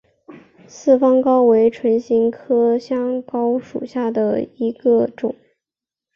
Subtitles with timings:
[0.67, 5.35] 四方蒿为唇形科香薷属下的一个种。